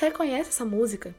[0.00, 1.12] Reconhece essa música?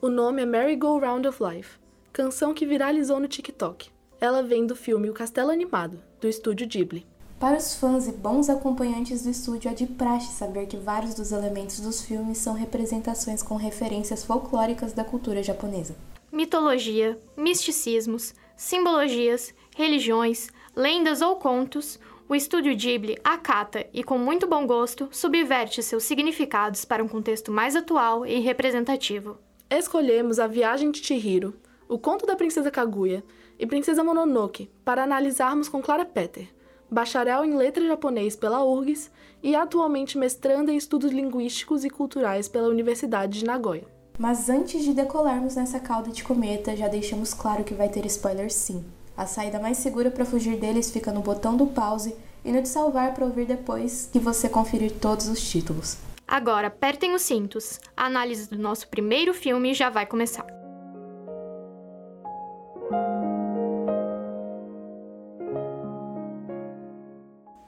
[0.00, 1.78] O nome é Merry Go Round of Life,
[2.10, 3.90] canção que viralizou no TikTok.
[4.18, 7.06] Ela vem do filme O Castelo Animado, do estúdio Ghibli.
[7.38, 11.32] Para os fãs e bons acompanhantes do estúdio, é de praxe saber que vários dos
[11.32, 15.94] elementos dos filmes são representações com referências folclóricas da cultura japonesa.
[16.32, 24.66] Mitologia, misticismos, simbologias, religiões, lendas ou contos, o estúdio Ghibli acata e, com muito bom
[24.66, 29.36] gosto, subverte seus significados para um contexto mais atual e representativo.
[29.68, 31.54] Escolhemos A Viagem de Chihiro,
[31.86, 33.22] O Conto da Princesa Kaguya
[33.58, 36.48] e Princesa Mononoke para analisarmos com Clara Petter,
[36.90, 39.10] bacharel em letras japonês pela URGS
[39.42, 43.86] e atualmente mestranda em estudos linguísticos e culturais pela Universidade de Nagoya.
[44.18, 48.54] Mas antes de decolarmos nessa cauda de cometa, já deixamos claro que vai ter spoilers
[48.54, 48.82] sim.
[49.16, 52.68] A saída mais segura para fugir deles fica no botão do pause e no de
[52.68, 55.96] salvar para ouvir depois que você conferir todos os títulos.
[56.26, 57.78] Agora, apertem os cintos.
[57.96, 60.46] A análise do nosso primeiro filme já vai começar.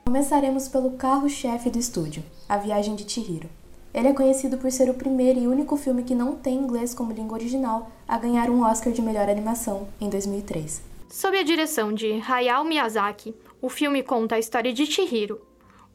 [0.05, 3.49] Começaremos pelo carro-chefe do estúdio, A Viagem de Chihiro.
[3.93, 7.13] Ele é conhecido por ser o primeiro e único filme que não tem inglês como
[7.13, 10.96] língua original a ganhar um Oscar de melhor animação em 2003.
[11.09, 15.41] Sob a direção de Hayao Miyazaki, o filme conta a história de Chihiro,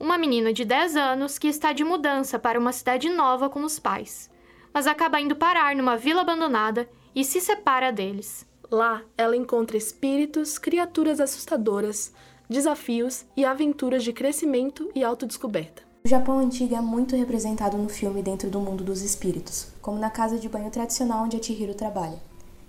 [0.00, 3.78] uma menina de 10 anos que está de mudança para uma cidade nova com os
[3.78, 4.30] pais,
[4.72, 8.46] mas acaba indo parar numa vila abandonada e se separa deles.
[8.70, 12.10] Lá, ela encontra espíritos, criaturas assustadoras,
[12.48, 15.82] desafios e aventuras de crescimento e autodescoberta.
[16.06, 20.10] O Japão antigo é muito representado no filme dentro do mundo dos espíritos, como na
[20.10, 22.18] casa de banho tradicional onde a Chihiro trabalha.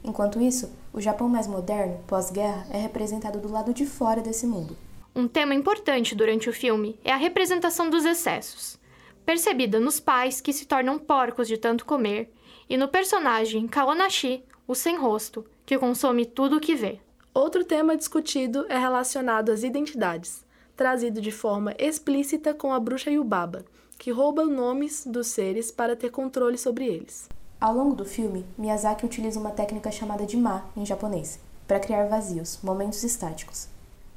[0.04, 4.78] Enquanto isso, o Japão mais moderno, pós-guerra, é representado do lado de fora desse mundo.
[5.16, 8.80] Um tema importante durante o filme é a representação dos excessos,
[9.26, 12.32] percebida nos pais que se tornam porcos de tanto comer
[12.70, 17.00] e no personagem Kaonashi, o sem rosto, que consome tudo o que vê.
[17.34, 20.46] Outro tema discutido é relacionado às identidades,
[20.76, 23.66] trazido de forma explícita com a bruxa Yubaba,
[23.98, 27.28] que rouba nomes dos seres para ter controle sobre eles.
[27.64, 32.10] Ao longo do filme, Miyazaki utiliza uma técnica chamada de ma em japonês, para criar
[32.10, 33.70] vazios, momentos estáticos.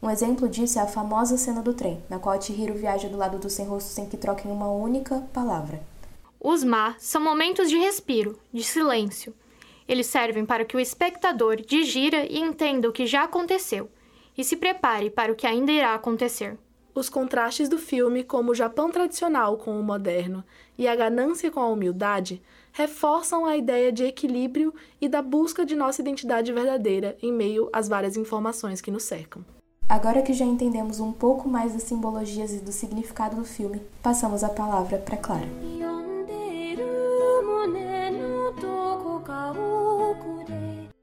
[0.02, 3.38] Um exemplo disso é a famosa cena do trem, na qual Chihiro viaja do lado
[3.38, 5.80] do sem rosto sem que troquem uma única palavra.
[6.40, 9.32] Os ma são momentos de respiro, de silêncio.
[9.86, 13.88] Eles servem para que o espectador digira e entenda o que já aconteceu
[14.36, 16.58] e se prepare para o que ainda irá acontecer.
[16.92, 20.42] Os contrastes do filme, como o Japão tradicional com o moderno
[20.76, 22.42] e a ganância com a humildade,
[22.76, 27.88] reforçam a ideia de equilíbrio e da busca de nossa identidade verdadeira em meio às
[27.88, 29.42] várias informações que nos cercam.
[29.88, 34.44] Agora que já entendemos um pouco mais das simbologias e do significado do filme, passamos
[34.44, 35.46] a palavra para Clara.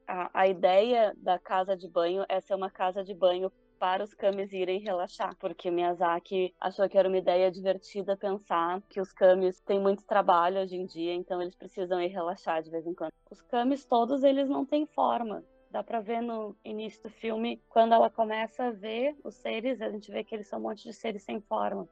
[0.08, 3.52] A, a ideia da casa de banho é ser uma casa de banho
[3.84, 9.02] para os kamis irem relaxar, porque Miyazaki achou que era uma ideia divertida pensar que
[9.02, 12.88] os kamis têm muito trabalho hoje em dia, então eles precisam ir relaxar de vez
[12.88, 13.12] em quando.
[13.30, 15.44] Os kamis todos eles não têm forma.
[15.70, 19.90] Dá para ver no início do filme, quando ela começa a ver os seres, a
[19.90, 21.86] gente vê que eles são um monte de seres sem forma.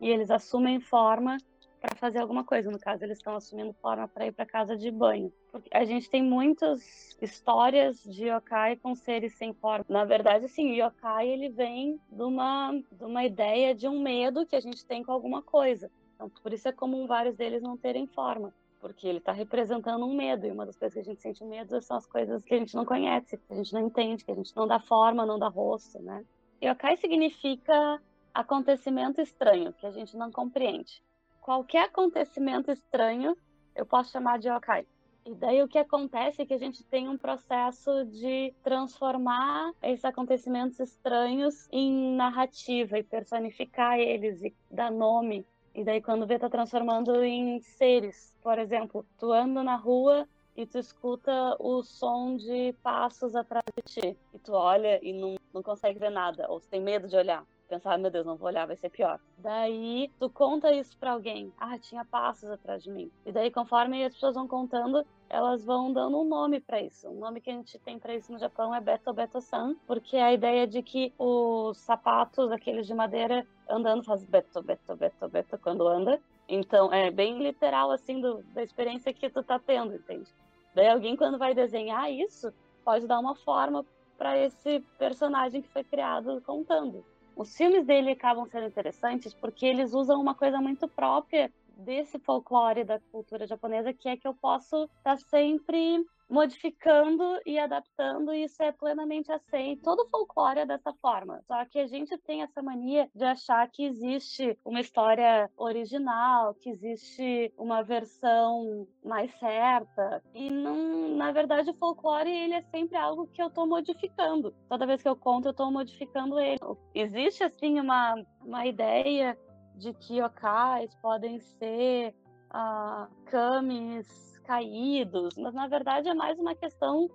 [0.00, 1.36] E eles assumem forma
[1.80, 2.70] para fazer alguma coisa.
[2.70, 5.32] No caso, eles estão assumindo forma para ir para casa de banho.
[5.50, 9.84] Porque a gente tem muitas histórias de yokai com seres sem forma.
[9.88, 14.46] Na verdade, assim, o yokai ele vem de uma, de uma ideia de um medo
[14.46, 15.90] que a gente tem com alguma coisa.
[16.14, 18.52] Então, por isso é comum vários deles não terem forma.
[18.78, 21.80] Porque ele está representando um medo, e uma das coisas que a gente sente medo
[21.82, 24.34] são as coisas que a gente não conhece, que a gente não entende, que a
[24.34, 26.24] gente não dá forma, não dá rosto, né?
[26.62, 28.00] Yokai significa
[28.32, 31.02] acontecimento estranho, que a gente não compreende
[31.50, 33.36] qualquer acontecimento estranho
[33.74, 34.86] eu posso chamar de yokai.
[35.26, 40.04] E daí o que acontece é que a gente tem um processo de transformar esses
[40.04, 45.44] acontecimentos estranhos em narrativa e personificar eles e dar nome.
[45.74, 48.32] E daí quando vê tá transformando em seres.
[48.40, 53.82] Por exemplo, tu anda na rua e tu escuta o som de passos atrás de
[53.92, 54.16] ti.
[54.32, 57.96] E tu olha e não, não consegue ver nada, ou tem medo de olhar pensar,
[57.96, 59.20] meu Deus, não vou olhar, vai ser pior.
[59.38, 63.10] Daí tu conta isso para alguém, ah, tinha passos atrás de mim.
[63.24, 67.08] E daí conforme as pessoas vão contando, elas vão dando um nome para isso.
[67.08, 70.16] O nome que a gente tem para isso no Japão é Beto Beto San, porque
[70.16, 75.28] é a ideia de que os sapatos, aqueles de madeira, andando faz Beto Beto Beto
[75.28, 76.20] Beto quando anda.
[76.48, 80.28] Então é bem literal assim do, da experiência que tu tá tendo, entende?
[80.74, 82.52] Daí alguém quando vai desenhar isso,
[82.84, 83.86] pode dar uma forma
[84.18, 87.04] para esse personagem que foi criado contando.
[87.40, 92.84] Os filmes dele acabam sendo interessantes porque eles usam uma coisa muito própria desse folclore
[92.84, 98.44] da cultura japonesa, que é que eu posso estar tá sempre modificando e adaptando, e
[98.44, 99.82] isso é plenamente aceito.
[99.82, 101.42] Todo folclore é dessa forma.
[101.46, 106.70] Só que a gente tem essa mania de achar que existe uma história original, que
[106.70, 110.22] existe uma versão mais certa.
[110.32, 114.54] E não, na verdade, o folclore ele é sempre algo que eu estou modificando.
[114.68, 116.60] Toda vez que eu conto, eu estou modificando ele.
[116.94, 119.36] Existe assim uma, uma ideia
[119.74, 122.14] de que yokais podem ser
[122.54, 127.10] uh, kamis caídos, mas na verdade é mais uma questão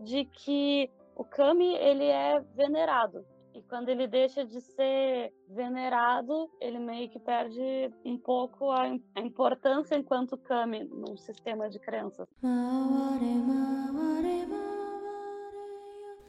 [0.00, 3.24] de que o kami ele é venerado
[3.58, 7.60] e quando ele deixa de ser venerado, ele meio que perde
[8.04, 8.86] um pouco a,
[9.16, 12.28] importância enquanto kami num sistema de crenças.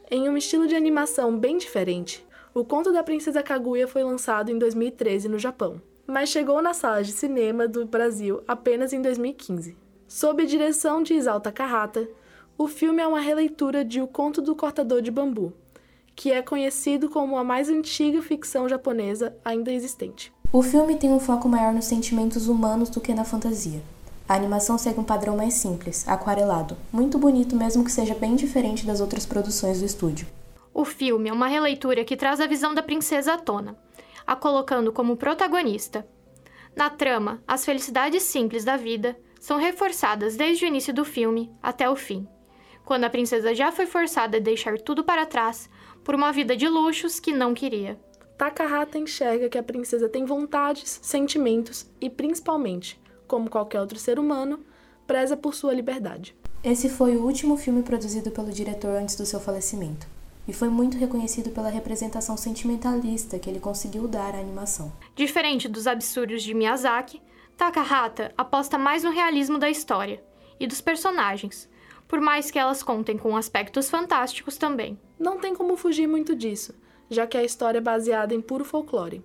[0.10, 4.58] Em um estilo de animação bem diferente, o Conto da Princesa Kaguya foi lançado em
[4.58, 9.78] 2013 no Japão, mas chegou nas salas de cinema do Brasil apenas em 2015.
[10.10, 12.10] Sob a direção de Isalta Carrata,
[12.58, 15.54] o filme é uma releitura de O Conto do Cortador de Bambu,
[16.16, 20.34] que é conhecido como a mais antiga ficção japonesa ainda existente.
[20.52, 23.84] O filme tem um foco maior nos sentimentos humanos do que na fantasia.
[24.28, 28.88] A animação segue um padrão mais simples, aquarelado, muito bonito mesmo que seja bem diferente
[28.88, 30.26] das outras produções do estúdio.
[30.74, 33.78] O filme é uma releitura que traz a visão da princesa à tona,
[34.26, 36.04] a colocando como protagonista.
[36.76, 41.90] Na trama, as felicidades simples da vida são reforçadas desde o início do filme até
[41.90, 42.28] o fim,
[42.84, 45.70] quando a princesa já foi forçada a deixar tudo para trás
[46.04, 48.00] por uma vida de luxos que não queria.
[48.38, 54.60] Takahata enxerga que a princesa tem vontades, sentimentos e, principalmente, como qualquer outro ser humano,
[55.06, 56.36] preza por sua liberdade.
[56.64, 60.08] Esse foi o último filme produzido pelo diretor antes do seu falecimento,
[60.48, 64.92] e foi muito reconhecido pela representação sentimentalista que ele conseguiu dar à animação.
[65.16, 67.22] Diferente dos absurdos de Miyazaki,
[67.60, 70.24] Takahata aposta mais no realismo da história
[70.62, 71.70] e dos personagens,
[72.08, 74.98] por mais que elas contem com aspectos fantásticos também.
[75.20, 76.74] Não tem como fugir muito disso,
[77.10, 79.22] já que a história é baseada em puro folclore.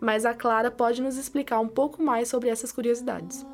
[0.00, 3.44] Mas a Clara pode nos explicar um pouco mais sobre essas curiosidades.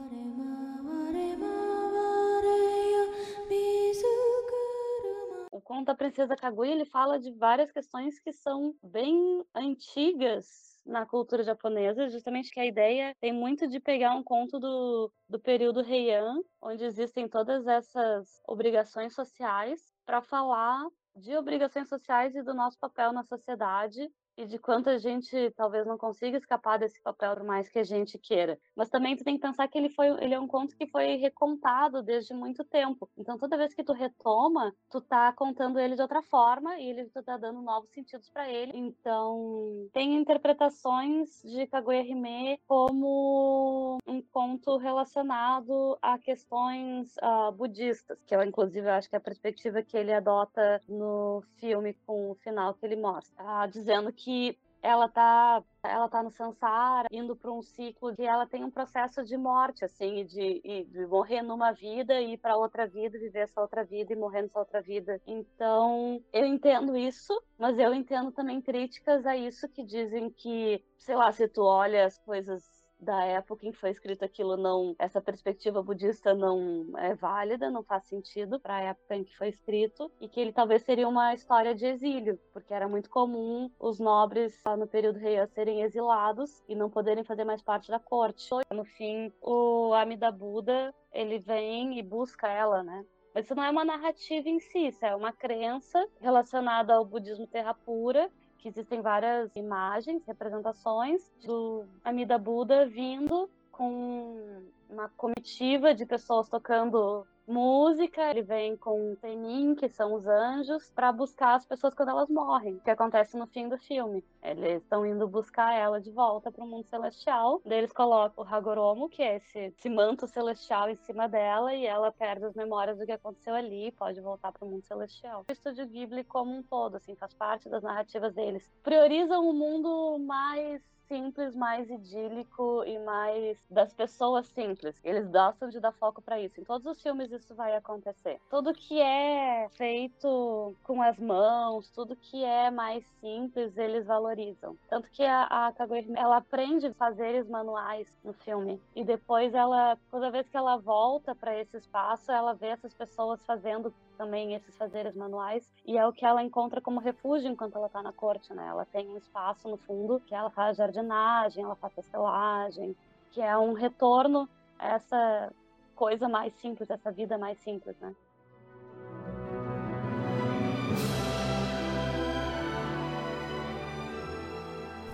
[5.50, 11.06] O conto da Princesa Kaguya ele fala de várias questões que são bem antigas na
[11.06, 15.80] cultura japonesa, justamente que a ideia tem muito de pegar um conto do, do período
[15.80, 22.78] Heian, onde existem todas essas obrigações sociais, para falar de obrigações sociais e do nosso
[22.78, 27.44] papel na sociedade e de quanto a gente talvez não consiga escapar desse papel por
[27.44, 28.58] mais que a gente queira.
[28.76, 31.16] Mas também tu tem que pensar que ele foi, ele é um conto que foi
[31.16, 33.08] recontado desde muito tempo.
[33.16, 37.04] Então toda vez que tu retoma, tu tá contando ele de outra forma e ele
[37.06, 38.72] tu tá dando novos sentidos para ele.
[38.74, 48.34] Então tem interpretações de Kaguya Hime como um conto relacionado a questões uh, budistas, que
[48.34, 52.74] eu inclusive acho que é a perspectiva que ele adota no filme com o final
[52.74, 57.50] que ele mostra, uh, dizendo que que ela tá ela tá no samsara, indo para
[57.50, 62.20] um ciclo que ela tem um processo de morte, assim, de, de morrer numa vida
[62.20, 65.20] e ir para outra vida, viver essa outra vida e morrer nessa outra vida.
[65.26, 71.16] Então, eu entendo isso, mas eu entendo também críticas a isso que dizem que, sei
[71.16, 75.20] lá, se tu olha as coisas da época em que foi escrito aquilo não essa
[75.20, 80.10] perspectiva budista não é válida não faz sentido para a época em que foi escrito
[80.20, 84.62] e que ele talvez seria uma história de exílio porque era muito comum os nobres
[84.78, 88.48] no período Heian serem exilados e não poderem fazer mais parte da corte.
[88.72, 93.04] No fim o Amida Buda ele vem e busca ela né?
[93.34, 97.46] Mas isso não é uma narrativa em si, isso é uma crença relacionada ao budismo
[97.46, 98.30] terra pura
[98.62, 107.26] que existem várias imagens, representações do Amida Buda vindo com uma comitiva de pessoas tocando
[107.46, 112.28] música, ele vem com Tenin, que são os anjos, para buscar as pessoas quando elas
[112.28, 114.24] morrem, que acontece no fim do filme.
[114.42, 117.60] Eles estão indo buscar ela de volta para o mundo celestial.
[117.64, 121.86] Daí eles colocam o Hagoromo, que é esse, esse manto celestial em cima dela, e
[121.86, 125.44] ela perde as memórias do que aconteceu ali e pode voltar para o mundo celestial.
[125.48, 128.70] O estúdio Ghibli como um todo, assim, faz parte das narrativas deles.
[128.82, 130.82] Priorizam o mundo mais
[131.12, 134.98] simples, mais idílico e mais das pessoas simples.
[135.04, 136.58] Eles gostam de dar foco para isso.
[136.58, 138.40] Em todos os filmes isso vai acontecer.
[138.48, 144.74] Tudo que é feito com as mãos, tudo que é mais simples, eles valorizam.
[144.88, 150.30] Tanto que a, a Kaguya, ela aprende fazeres manuais no filme e depois ela, toda
[150.30, 155.16] vez que ela volta para esse espaço, ela vê essas pessoas fazendo também esses fazeres
[155.16, 158.66] manuais e é o que ela encontra como refúgio enquanto ela está na corte, né?
[158.68, 162.96] Ela tem um espaço no fundo que ela faz jardinagem, ela faz pastelagem
[163.32, 165.52] que é um retorno a essa
[165.96, 168.14] coisa mais simples, essa vida mais simples, né?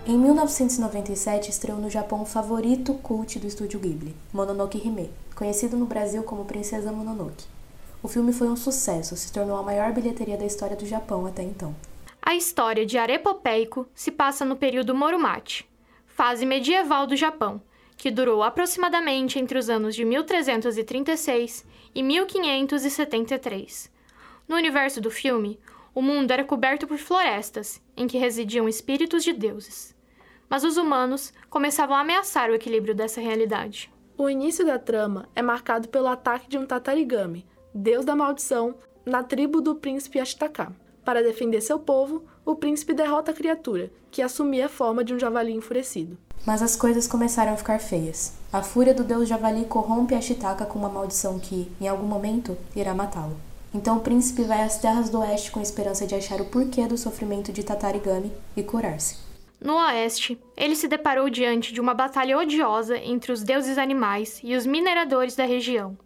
[0.05, 5.85] Em 1997 estreou no Japão o favorito cult do estúdio Ghibli, Mononoke Hime, conhecido no
[5.85, 7.45] Brasil como Princesa Mononoke.
[8.03, 11.43] O filme foi um sucesso, se tornou a maior bilheteria da história do Japão até
[11.43, 11.75] então.
[12.23, 15.67] A história de Arepopeico se passa no período Morumachi,
[16.19, 17.63] fase medieval do Japão,
[17.97, 23.89] que durou aproximadamente entre os anos de 1336 e 1573.
[24.49, 25.61] No universo do filme,
[25.95, 29.97] o mundo era coberto por florestas, em que residiam espíritos de deuses
[30.51, 33.93] mas os humanos começavam a ameaçar o equilíbrio dessa realidade.
[34.17, 39.23] O início da trama é marcado pelo ataque de um Tatarigami, deus da maldição, na
[39.23, 40.73] tribo do príncipe Ashitaka.
[41.05, 45.19] Para defender seu povo, o príncipe derrota a criatura, que assumia a forma de um
[45.19, 46.17] javali enfurecido.
[46.47, 48.35] Mas as coisas começaram a ficar feias.
[48.53, 52.95] A fúria do deus javali corrompe Ashitaka com uma maldição que, em algum momento, irá
[52.95, 53.37] matá-lo.
[53.75, 56.87] Então o príncipe vai às terras do oeste com a esperança de achar o porquê
[56.87, 59.17] do sofrimento de Tatarigami e curar-se.
[59.61, 64.57] No oeste, ele se deparou diante de uma batalha odiosa entre os deuses animais e
[64.57, 65.99] os mineradores da região,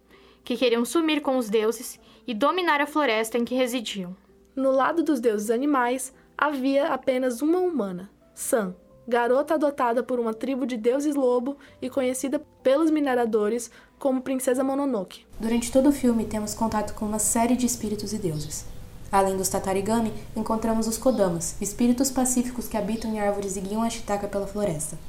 [0.43, 4.15] que queriam sumir com os deuses e dominar a floresta em que residiam.
[4.55, 8.75] No lado dos deuses animais, havia apenas uma humana, San,
[9.07, 15.25] garota adotada por uma tribo de deuses lobo e conhecida pelos mineradores como Princesa Mononoke.
[15.39, 18.63] Durante todo o filme, temos contato com uma série de espíritos e deuses.
[19.11, 23.89] Além dos Tatarigami, encontramos os Kodamas, espíritos pacíficos que habitam em árvores e guiam a
[23.89, 24.99] Shitaka pela floresta.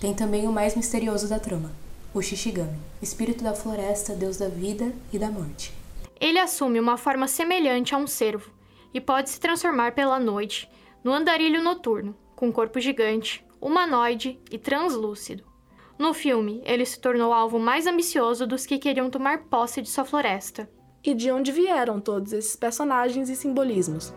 [0.00, 1.72] Tem também o mais misterioso da trama,
[2.14, 5.72] o Shishigami, espírito da floresta, deus da vida e da morte.
[6.20, 8.61] Ele assume uma forma semelhante a um cervo
[8.92, 10.68] e pode se transformar pela noite
[11.02, 15.44] no andarilho noturno, com corpo gigante, humanoide e translúcido.
[15.98, 19.88] No filme, ele se tornou o alvo mais ambicioso dos que queriam tomar posse de
[19.88, 20.68] sua floresta
[21.04, 24.12] e de onde vieram todos esses personagens e simbolismos.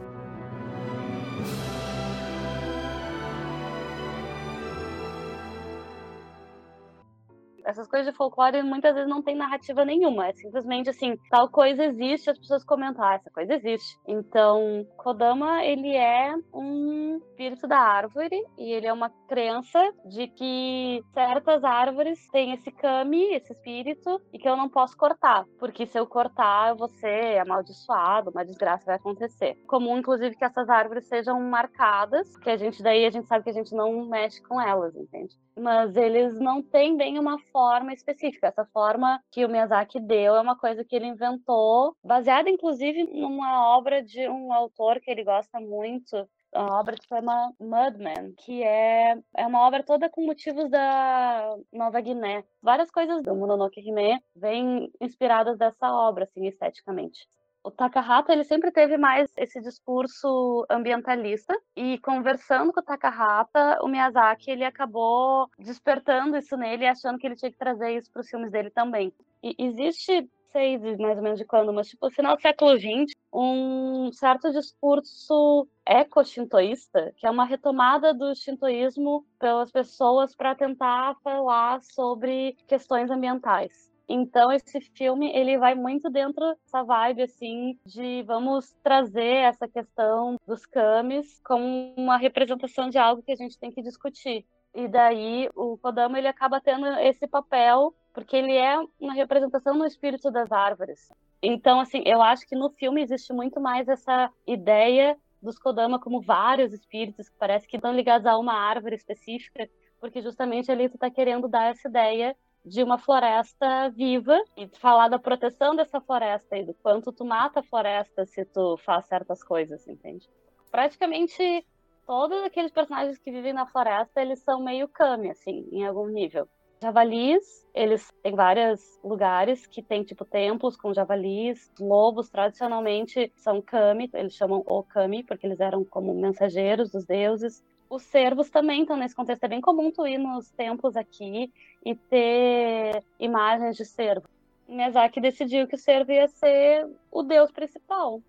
[7.65, 10.27] Essas coisas de folclore muitas vezes não tem narrativa nenhuma.
[10.27, 13.97] É simplesmente assim, tal coisa existe, as pessoas comentam, ah, essa coisa existe.
[14.07, 21.03] Então, Kodama, ele é um espírito da árvore e ele é uma crença de que
[21.13, 25.97] certas árvores têm esse kami, esse espírito, e que eu não posso cortar, porque se
[25.97, 29.55] eu cortar, eu vou ser amaldiçoado, uma desgraça vai acontecer.
[29.67, 33.49] Comum, inclusive, que essas árvores sejam marcadas, que a gente daí a gente sabe que
[33.49, 35.35] a gente não mexe com elas, entende?
[35.57, 38.47] Mas eles não têm bem uma forma específica.
[38.47, 43.75] Essa forma que o Miyazaki deu é uma coisa que ele inventou, baseada inclusive numa
[43.75, 49.17] obra de um autor que ele gosta muito, a obra que chama Mudman, que é,
[49.35, 52.43] é uma obra toda com motivos da Nova Guiné.
[52.61, 57.27] Várias coisas do Mononoke Hime vêm inspiradas dessa obra, assim, esteticamente
[57.65, 63.87] o Takahata ele sempre teve mais esse discurso ambientalista e conversando com o Takahata, o
[63.87, 68.29] Miyazaki ele acabou despertando isso nele achando que ele tinha que trazer isso para os
[68.29, 69.11] filmes dele também.
[69.41, 74.09] E existe sei mais ou menos de quando, mas tipo, final do século XX, um
[74.13, 82.55] certo discurso eco-shintoísta, que é uma retomada do shintoísmo pelas pessoas para tentar falar sobre
[82.67, 83.94] questões ambientais.
[84.07, 90.39] Então esse filme ele vai muito dentro dessa vibe assim de vamos trazer essa questão
[90.45, 94.45] dos camis como uma representação de algo que a gente tem que discutir.
[94.73, 99.85] E daí o Kodama ele acaba tendo esse papel porque ele é uma representação no
[99.85, 101.09] espírito das árvores.
[101.41, 106.21] Então assim, eu acho que no filme existe muito mais essa ideia dos Kodama como
[106.21, 109.69] vários espíritos que parece que estão ligados a uma árvore específica,
[109.99, 112.35] porque justamente ali tu está querendo dar essa ideia
[112.65, 117.59] de uma floresta viva e falar da proteção dessa floresta e do quanto tu mata
[117.59, 120.27] a floresta se tu faz certas coisas, entende?
[120.71, 121.65] Praticamente
[122.07, 126.47] todos aqueles personagens que vivem na floresta, eles são meio kami, assim, em algum nível.
[126.81, 134.09] Javalis, eles têm vários lugares que tem tipo templos com javalis, lobos tradicionalmente são kami,
[134.13, 138.97] eles chamam o kami porque eles eram como mensageiros dos deuses os servos também estão
[138.97, 139.43] nesse contexto.
[139.43, 141.51] É bem comum tu ir nos templos aqui
[141.83, 144.27] e ter imagens de servo.
[144.67, 148.21] Miyazaki decidiu que o servo ia ser o deus principal.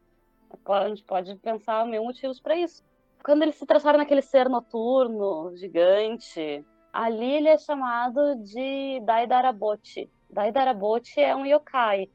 [0.64, 2.84] Claro, a gente pode pensar mil motivos para isso.
[3.24, 10.08] Quando ele se transforma naquele ser noturno, gigante, ali ele é chamado de Daidarabochi.
[10.30, 12.08] Daidarabochi é um yokai,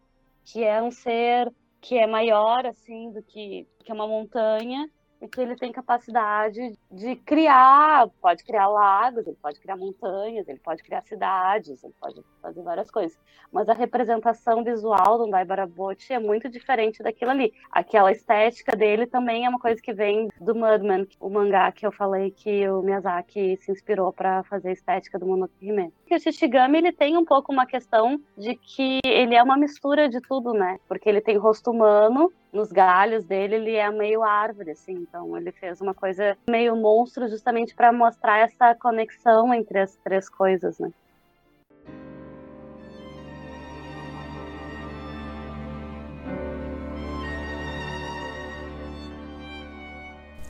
[0.46, 4.88] que é um ser que é maior assim do que, que uma montanha
[5.22, 10.60] e que ele tem capacidade de criar, pode criar lagos, ele pode criar montanhas, ele
[10.60, 13.18] pode criar cidades, ele pode fazer várias coisas.
[13.51, 17.54] Mas a representação visual do Dai Barabote é muito diferente daquilo ali.
[17.72, 21.92] Aquela estética dele também é uma coisa que vem do Mudman, o mangá que eu
[21.92, 25.94] falei que o Miyazaki se inspirou para fazer a estética do Mononoke Hime.
[26.10, 30.20] o Shishigami ele tem um pouco uma questão de que ele é uma mistura de
[30.22, 30.80] tudo, né?
[30.88, 34.93] Porque ele tem rosto humano, nos galhos dele ele é meio árvore, assim.
[34.93, 40.29] Então ele fez uma coisa meio monstro justamente para mostrar essa conexão entre as três
[40.29, 40.91] coisas, né?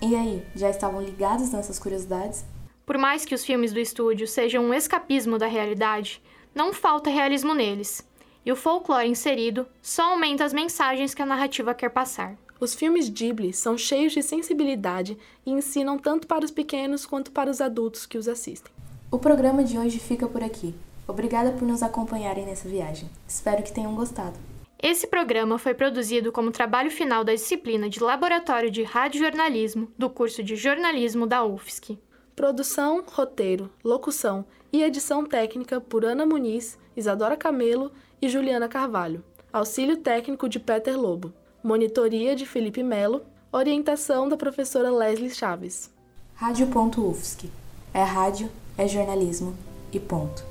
[0.04, 2.44] E aí, já estavam ligados nessas curiosidades?
[2.88, 6.22] Por mais que os filmes do estúdio sejam um escapismo da realidade,
[6.56, 8.04] não falta realismo neles
[8.46, 12.36] e o folclore inserido só aumenta as mensagens que a narrativa quer passar.
[12.60, 17.50] Os filmes Ghibli são cheios de sensibilidade e ensinam tanto para os pequenos quanto para
[17.50, 18.72] os adultos que os assistem.
[19.10, 20.76] O programa de hoje fica por aqui.
[21.08, 23.10] Obrigada por nos acompanharem nessa viagem.
[23.28, 24.38] Espero que tenham gostado.
[24.82, 30.44] Esse programa foi produzido como trabalho final da disciplina de Laboratório de Radiojornalismo do curso
[30.44, 32.00] de Jornalismo da UFSC.
[32.36, 39.24] Produção, roteiro, locução e edição técnica por Ana Muniz, Isadora Camelo e Juliana Carvalho.
[39.52, 41.34] Auxílio técnico de Peter Lobo.
[41.64, 43.24] Monitoria de Felipe Melo.
[43.52, 45.92] Orientação da professora Leslie Chaves.
[46.36, 47.50] Rádio.UFSC.
[47.94, 49.56] É rádio, é jornalismo
[49.92, 50.44] e ponto.